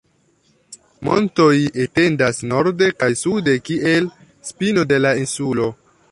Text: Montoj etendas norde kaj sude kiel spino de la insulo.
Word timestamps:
Montoj 1.07 1.49
etendas 1.83 2.39
norde 2.53 2.87
kaj 3.03 3.09
sude 3.21 3.55
kiel 3.69 4.09
spino 4.49 4.87
de 4.93 4.99
la 5.03 5.13
insulo. 5.25 5.69